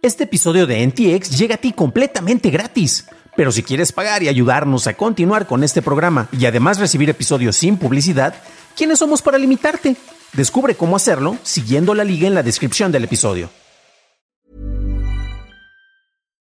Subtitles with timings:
[0.00, 3.06] Este episodio de NTX llega a ti completamente gratis.
[3.36, 7.56] Pero si quieres pagar y ayudarnos a continuar con este programa y además recibir episodios
[7.56, 8.34] sin publicidad,
[8.76, 9.96] ¿quiénes somos para limitarte?
[10.34, 13.50] Descubre cómo hacerlo siguiendo la liga en la descripción del episodio.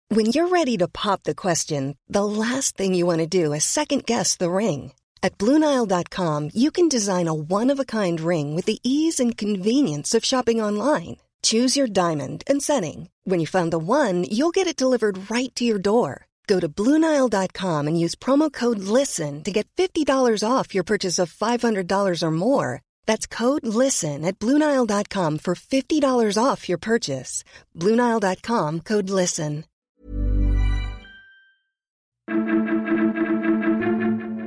[0.10, 3.66] When you're ready to pop the question, the last thing you want to do is
[3.66, 4.94] second guess the ring.
[5.22, 9.36] At Bluenile.com, you can design a one of a kind ring with the ease and
[9.36, 11.18] convenience of shopping online.
[11.42, 13.10] Choose your diamond and setting.
[13.26, 16.28] When you find the one, you'll get it delivered right to your door.
[16.48, 20.06] Go to Bluenile.com and use promo code LISTEN to get $50
[20.46, 22.82] off your purchase of $500 or more.
[23.06, 27.46] That's code LISTEN at Bluenile.com for $50 off your purchase.
[27.74, 29.64] Bluenile.com code LISTEN.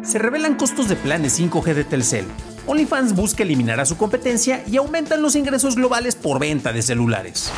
[0.03, 2.27] Se revelan costos de planes 5G de Telcel.
[2.69, 7.51] OnlyFans busca eliminar a su competencia y aumentan los ingresos globales por venta de celulares.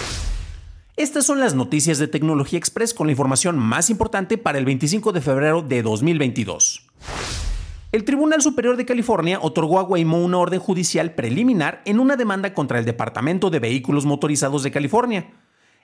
[0.99, 5.13] Estas son las noticias de Tecnología Express con la información más importante para el 25
[5.13, 6.89] de febrero de 2022.
[7.93, 12.53] El Tribunal Superior de California otorgó a Waymo una orden judicial preliminar en una demanda
[12.53, 15.31] contra el Departamento de Vehículos Motorizados de California.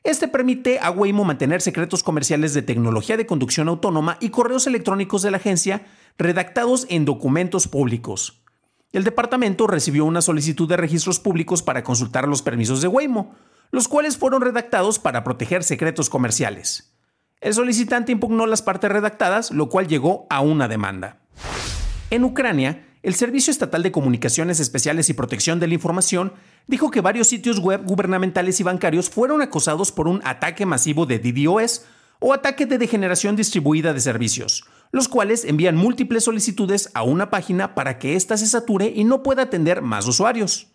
[0.02, 5.22] Este permite a Waymo mantener secretos comerciales de tecnología de conducción autónoma y correos electrónicos
[5.22, 5.86] de la agencia
[6.18, 8.42] redactados en documentos públicos.
[8.92, 13.36] El departamento recibió una solicitud de registros públicos para consultar los permisos de Waymo,
[13.74, 16.94] los cuales fueron redactados para proteger secretos comerciales.
[17.40, 21.18] El solicitante impugnó las partes redactadas, lo cual llegó a una demanda.
[22.10, 26.34] En Ucrania, el Servicio Estatal de Comunicaciones Especiales y Protección de la Información
[26.68, 31.18] dijo que varios sitios web gubernamentales y bancarios fueron acosados por un ataque masivo de
[31.18, 31.84] DDoS
[32.20, 37.74] o ataque de degeneración distribuida de servicios, los cuales envían múltiples solicitudes a una página
[37.74, 40.73] para que ésta se sature y no pueda atender más usuarios.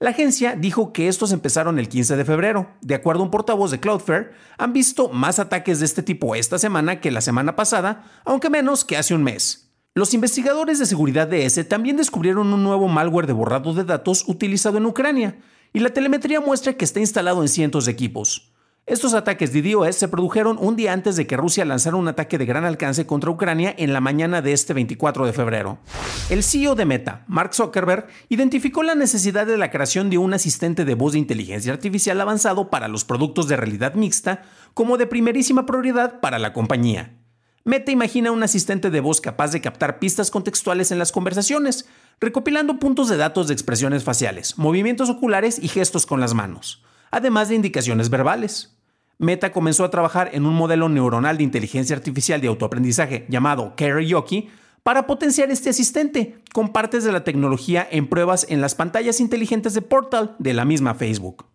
[0.00, 2.70] La agencia dijo que estos empezaron el 15 de febrero.
[2.80, 6.58] De acuerdo a un portavoz de Cloudflare, han visto más ataques de este tipo esta
[6.58, 9.72] semana que la semana pasada, aunque menos que hace un mes.
[9.94, 14.24] Los investigadores de seguridad de ESE también descubrieron un nuevo malware de borrado de datos
[14.26, 15.38] utilizado en Ucrania,
[15.72, 18.53] y la telemetría muestra que está instalado en cientos de equipos.
[18.86, 22.36] Estos ataques de DOS se produjeron un día antes de que Rusia lanzara un ataque
[22.36, 25.78] de gran alcance contra Ucrania en la mañana de este 24 de febrero.
[26.28, 30.84] El CEO de Meta, Mark Zuckerberg, identificó la necesidad de la creación de un asistente
[30.84, 34.42] de voz de inteligencia artificial avanzado para los productos de realidad mixta
[34.74, 37.16] como de primerísima prioridad para la compañía.
[37.64, 41.88] Meta imagina un asistente de voz capaz de captar pistas contextuales en las conversaciones,
[42.20, 47.48] recopilando puntos de datos de expresiones faciales, movimientos oculares y gestos con las manos, además
[47.48, 48.73] de indicaciones verbales.
[49.18, 54.48] Meta comenzó a trabajar en un modelo neuronal de inteligencia artificial de autoaprendizaje llamado Karaoke
[54.82, 59.74] para potenciar este asistente con partes de la tecnología en pruebas en las pantallas inteligentes
[59.74, 61.46] de Portal de la misma Facebook.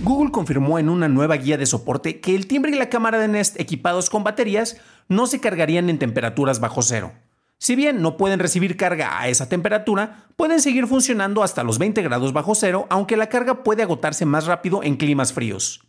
[0.00, 3.28] Google confirmó en una nueva guía de soporte que el timbre y la cámara de
[3.28, 4.76] Nest equipados con baterías
[5.08, 7.12] no se cargarían en temperaturas bajo cero.
[7.58, 12.02] Si bien no pueden recibir carga a esa temperatura, pueden seguir funcionando hasta los 20
[12.02, 15.83] grados bajo cero, aunque la carga puede agotarse más rápido en climas fríos.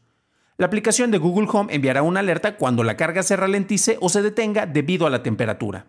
[0.58, 4.22] La aplicación de Google Home enviará una alerta cuando la carga se ralentice o se
[4.22, 5.88] detenga debido a la temperatura.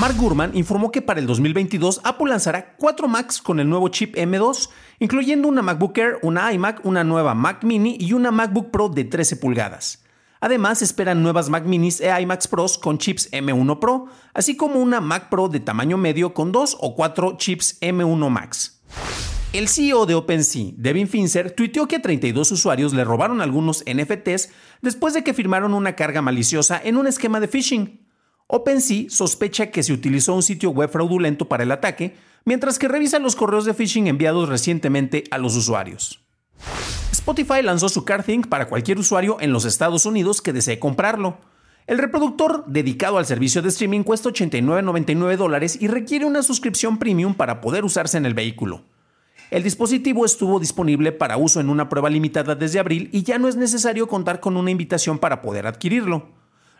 [0.00, 4.16] Mark Gurman informó que para el 2022 Apple lanzará cuatro Macs con el nuevo chip
[4.16, 8.88] M2, incluyendo una MacBook Air, una iMac, una nueva Mac Mini y una MacBook Pro
[8.88, 10.04] de 13 pulgadas.
[10.40, 15.00] Además, esperan nuevas Mac Minis e iMacs Pros con chips M1 Pro, así como una
[15.00, 18.80] Mac Pro de tamaño medio con dos o cuatro chips M1 Max.
[19.52, 24.50] El CEO de OpenSea, Devin Finzer, tuiteó que a 32 usuarios le robaron algunos NFTs
[24.80, 28.06] después de que firmaron una carga maliciosa en un esquema de phishing.
[28.46, 33.18] OpenSea sospecha que se utilizó un sitio web fraudulento para el ataque, mientras que revisa
[33.18, 36.20] los correos de phishing enviados recientemente a los usuarios.
[37.10, 41.38] Spotify lanzó su CarThink para cualquier usuario en los Estados Unidos que desee comprarlo.
[41.88, 47.34] El reproductor dedicado al servicio de streaming cuesta 89.99 dólares y requiere una suscripción premium
[47.34, 48.84] para poder usarse en el vehículo.
[49.50, 53.48] El dispositivo estuvo disponible para uso en una prueba limitada desde abril y ya no
[53.48, 56.28] es necesario contar con una invitación para poder adquirirlo.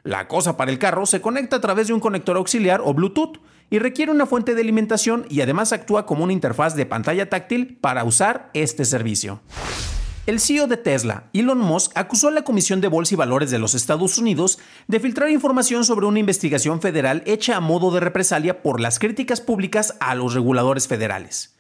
[0.05, 3.39] La cosa para el carro se conecta a través de un conector auxiliar o Bluetooth
[3.71, 7.77] y requiere una fuente de alimentación y además actúa como una interfaz de pantalla táctil
[7.81, 9.41] para usar este servicio.
[10.27, 13.59] El CEO de Tesla, Elon Musk, acusó a la Comisión de Bolsa y Valores de
[13.59, 18.63] los Estados Unidos de filtrar información sobre una investigación federal hecha a modo de represalia
[18.63, 21.57] por las críticas públicas a los reguladores federales.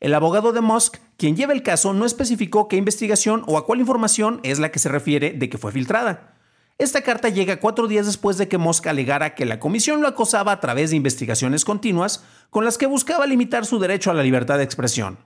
[0.00, 3.80] El abogado de Musk, quien lleva el caso, no especificó qué investigación o a cuál
[3.80, 6.34] información es la que se refiere de que fue filtrada.
[6.78, 10.52] Esta carta llega cuatro días después de que Musk alegara que la comisión lo acosaba
[10.52, 14.56] a través de investigaciones continuas con las que buscaba limitar su derecho a la libertad
[14.56, 15.18] de expresión.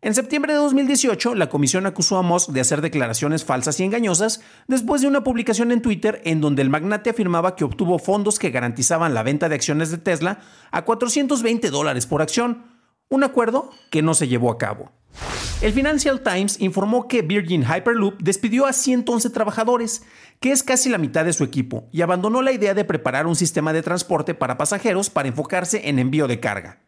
[0.00, 4.40] En septiembre de 2018, la comisión acusó a Musk de hacer declaraciones falsas y engañosas
[4.66, 8.50] después de una publicación en Twitter en donde el magnate afirmaba que obtuvo fondos que
[8.50, 10.40] garantizaban la venta de acciones de Tesla
[10.72, 12.77] a 420 dólares por acción,
[13.08, 14.92] un acuerdo que no se llevó a cabo.
[15.60, 20.02] El Financial Times informó que Virgin Hyperloop despidió a 111 trabajadores,
[20.38, 23.34] que es casi la mitad de su equipo, y abandonó la idea de preparar un
[23.34, 26.78] sistema de transporte para pasajeros para enfocarse en envío de carga.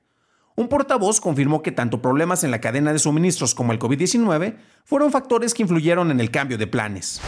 [0.54, 5.10] Un portavoz confirmó que tanto problemas en la cadena de suministros como el COVID-19 fueron
[5.10, 7.20] factores que influyeron en el cambio de planes.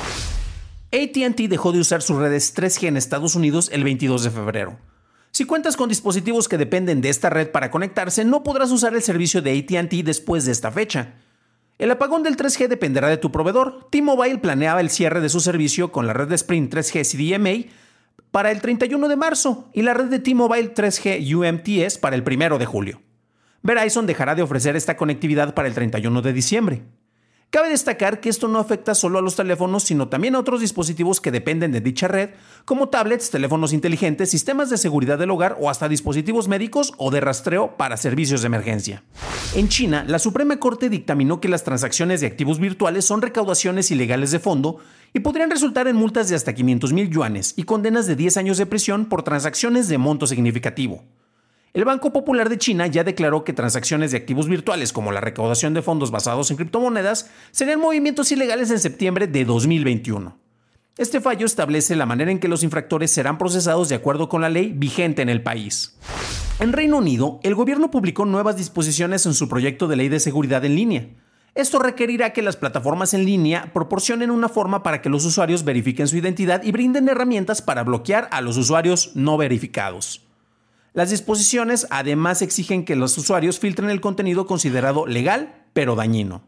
[0.93, 4.79] ATT dejó de usar sus redes 3G en Estados Unidos el 22 de febrero.
[5.35, 9.01] Si cuentas con dispositivos que dependen de esta red para conectarse, no podrás usar el
[9.01, 11.15] servicio de ATT después de esta fecha.
[11.79, 13.89] El apagón del 3G dependerá de tu proveedor.
[13.91, 17.73] T-Mobile planeaba el cierre de su servicio con la red de Sprint 3G CDMA
[18.31, 22.59] para el 31 de marzo y la red de T-Mobile 3G UMTS para el 1
[22.59, 23.01] de julio.
[23.63, 26.83] Verizon dejará de ofrecer esta conectividad para el 31 de diciembre.
[27.53, 31.21] Cabe destacar que esto no afecta solo a los teléfonos, sino también a otros dispositivos
[31.21, 32.31] que dependen de dicha red,
[32.65, 37.21] como tablets, teléfonos inteligentes, sistemas de seguridad del hogar o hasta dispositivos médicos o de
[37.21, 39.03] rastreo para servicios de emergencia.
[39.55, 44.31] En China, la Suprema Corte dictaminó que las transacciones de activos virtuales son recaudaciones ilegales
[44.31, 44.79] de fondo
[45.13, 48.57] y podrían resultar en multas de hasta 500 mil yuanes y condenas de 10 años
[48.57, 51.05] de prisión por transacciones de monto significativo.
[51.75, 55.73] El Banco Popular de China ya declaró que transacciones de activos virtuales como la recaudación
[55.73, 60.37] de fondos basados en criptomonedas serían movimientos ilegales en septiembre de 2021.
[60.99, 64.51] Este fallo establece la manera en que los infractores serán procesados de acuerdo con la
[64.51, 65.97] ley vigente en el país.
[66.61, 70.67] En Reino Unido, el gobierno publicó nuevas disposiciones en su proyecto de ley de seguridad
[70.67, 71.09] en línea.
[71.55, 76.07] Esto requerirá que las plataformas en línea proporcionen una forma para que los usuarios verifiquen
[76.07, 80.27] su identidad y brinden herramientas para bloquear a los usuarios no verificados.
[80.95, 86.43] Las disposiciones además exigen que los usuarios filtren el contenido considerado legal pero dañino.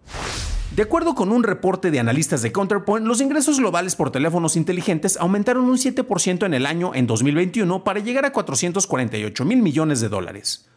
[0.77, 5.17] De acuerdo con un reporte de analistas de Counterpoint, los ingresos globales por teléfonos inteligentes
[5.17, 10.09] aumentaron un 7% en el año en 2021 para llegar a 448 mil millones de
[10.09, 10.69] dólares.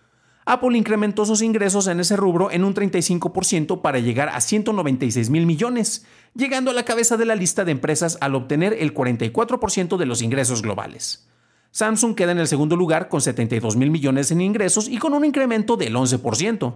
[0.46, 5.46] Apple incrementó sus ingresos en ese rubro en un 35% para llegar a 196 mil
[5.46, 6.06] millones,
[6.36, 10.22] llegando a la cabeza de la lista de empresas al obtener el 44% de los
[10.22, 11.28] ingresos globales.
[11.78, 15.24] Samsung queda en el segundo lugar con 72 mil millones en ingresos y con un
[15.24, 16.74] incremento del 11%.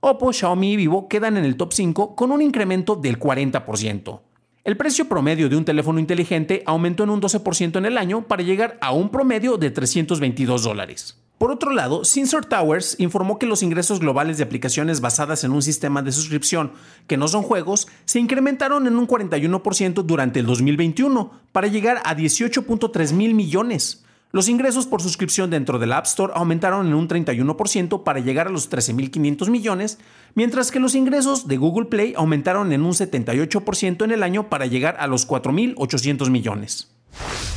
[0.00, 4.20] Oppo, Xiaomi y Vivo quedan en el top 5 con un incremento del 40%.
[4.64, 8.42] El precio promedio de un teléfono inteligente aumentó en un 12% en el año para
[8.42, 11.18] llegar a un promedio de 322 dólares.
[11.36, 15.60] Por otro lado, Sensor Towers informó que los ingresos globales de aplicaciones basadas en un
[15.60, 16.72] sistema de suscripción
[17.06, 22.16] que no son juegos se incrementaron en un 41% durante el 2021 para llegar a
[22.16, 24.06] 18.3 mil millones.
[24.32, 28.50] Los ingresos por suscripción dentro del App Store aumentaron en un 31% para llegar a
[28.50, 29.98] los 13.500 millones,
[30.36, 34.66] mientras que los ingresos de Google Play aumentaron en un 78% en el año para
[34.66, 36.92] llegar a los 4.800 millones.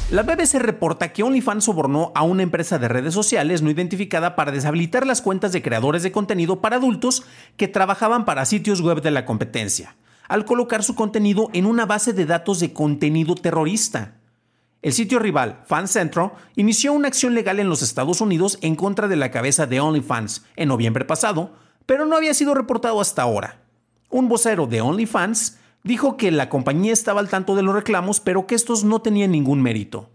[0.09, 4.51] La BBC reporta que OnlyFans sobornó a una empresa de redes sociales no identificada para
[4.51, 7.23] deshabilitar las cuentas de creadores de contenido para adultos
[7.55, 9.95] que trabajaban para sitios web de la competencia,
[10.27, 14.22] al colocar su contenido en una base de datos de contenido terrorista.
[14.83, 19.15] El sitio rival, FanCentro, inició una acción legal en los Estados Unidos en contra de
[19.15, 21.53] la cabeza de OnlyFans en noviembre pasado,
[21.85, 23.61] pero no había sido reportado hasta ahora.
[24.09, 28.45] Un vocero de OnlyFans dijo que la compañía estaba al tanto de los reclamos, pero
[28.45, 30.09] que estos no tenían ningún mérito.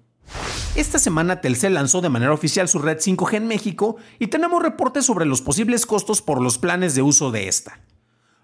[0.74, 5.06] Esta semana Telcel lanzó de manera oficial su red 5G en México y tenemos reportes
[5.06, 7.80] sobre los posibles costos por los planes de uso de esta.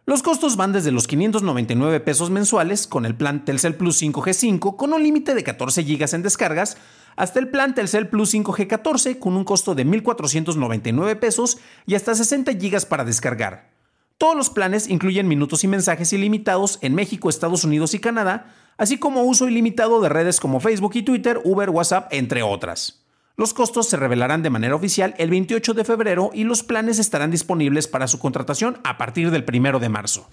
[0.06, 4.92] Los costos van desde los 599 pesos mensuales con el plan Telcel Plus 5G5 con
[4.92, 6.76] un límite de 14 GB en descargas
[7.16, 11.56] hasta el plan Telcel Plus 5G14 con un costo de 1.499 pesos
[11.86, 13.70] y hasta 60 GB para descargar.
[14.18, 18.98] Todos los planes incluyen minutos y mensajes ilimitados en México, Estados Unidos y Canadá, así
[18.98, 23.03] como uso ilimitado de redes como Facebook y Twitter, Uber, WhatsApp, entre otras.
[23.36, 27.32] Los costos se revelarán de manera oficial el 28 de febrero y los planes estarán
[27.32, 30.28] disponibles para su contratación a partir del 1 de marzo.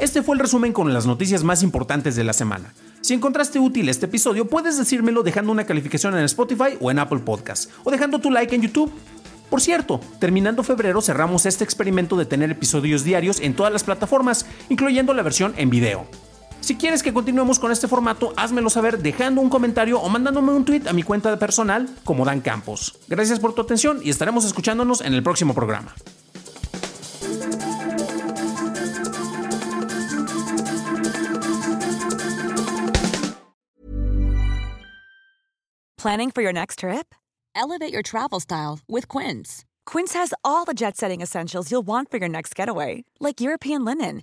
[0.00, 2.74] Este fue el resumen con las noticias más importantes de la semana.
[3.02, 7.20] Si encontraste útil este episodio, puedes decírmelo dejando una calificación en Spotify o en Apple
[7.20, 8.92] Podcast, o dejando tu like en YouTube.
[9.48, 14.44] Por cierto, terminando febrero cerramos este experimento de tener episodios diarios en todas las plataformas,
[14.68, 16.08] incluyendo la versión en video.
[16.68, 20.66] Si quieres que continuemos con este formato, házmelo saber dejando un comentario o mandándome un
[20.66, 22.98] tweet a mi cuenta personal como Dan Campos.
[23.08, 25.94] Gracias por tu atención y estaremos escuchándonos en el próximo programa.
[35.96, 37.14] Planning for your next trip?
[37.56, 39.64] Elevate your travel style with Quince.
[39.86, 43.86] Quince has all the jet setting essentials you'll want for your next getaway, like European
[43.86, 44.22] linen,